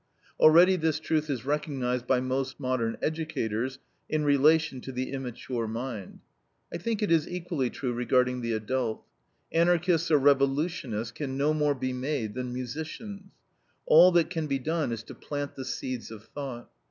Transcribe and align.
Already 0.39 0.77
this 0.77 0.99
truth 0.99 1.29
is 1.29 1.45
recognized 1.45 2.07
by 2.07 2.19
most 2.19 2.59
modern 2.59 2.97
educators 3.03 3.77
in 4.09 4.23
relation 4.25 4.81
to 4.81 4.91
the 4.91 5.11
immature 5.11 5.67
mind. 5.67 6.21
I 6.73 6.79
think 6.79 7.03
it 7.03 7.11
is 7.11 7.27
equally 7.29 7.69
true 7.69 7.93
regarding 7.93 8.41
the 8.41 8.53
adult. 8.53 9.05
Anarchists 9.51 10.09
or 10.09 10.17
revolutionists 10.17 11.11
can 11.11 11.37
no 11.37 11.53
more 11.53 11.75
be 11.75 11.93
made 11.93 12.33
than 12.33 12.51
musicians. 12.51 13.29
All 13.85 14.11
that 14.13 14.31
can 14.31 14.47
be 14.47 14.57
done 14.57 14.91
is 14.91 15.03
to 15.03 15.13
plant 15.13 15.53
the 15.53 15.65
seeds 15.65 16.09
of 16.09 16.23
thought. 16.25 16.67